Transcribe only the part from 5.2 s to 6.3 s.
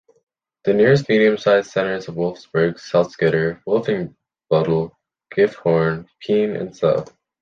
Gifhorn,